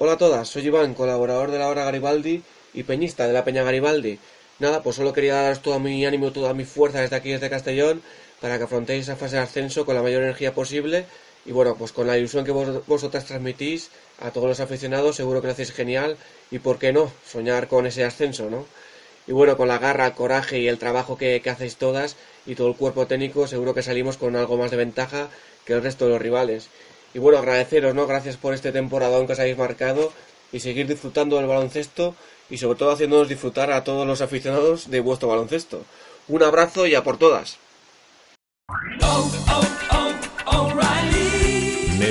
[0.00, 2.40] Hola a todas, soy Iván, colaborador de la hora Garibaldi
[2.72, 4.20] y peñista de la Peña Garibaldi.
[4.60, 8.00] Nada, pues solo quería daros todo mi ánimo, toda mi fuerza desde aquí, desde Castellón,
[8.40, 11.04] para que afrontéis esa fase de ascenso con la mayor energía posible
[11.44, 13.90] y bueno, pues con la ilusión que vos, vosotras transmitís
[14.20, 16.16] a todos los aficionados, seguro que lo hacéis genial
[16.52, 18.66] y por qué no, soñar con ese ascenso, ¿no?
[19.26, 22.14] Y bueno, con la garra, coraje y el trabajo que hacéis todas
[22.46, 25.28] y todo el cuerpo técnico, seguro que salimos con algo más de ventaja
[25.64, 26.68] que el resto de los rivales.
[27.18, 28.06] Y bueno, agradeceros, ¿no?
[28.06, 30.12] Gracias por este temporadón que os habéis marcado
[30.52, 32.14] y seguir disfrutando del baloncesto
[32.48, 35.82] y sobre todo haciéndonos disfrutar a todos los aficionados de vuestro baloncesto.
[36.28, 37.58] Un abrazo y a por todas.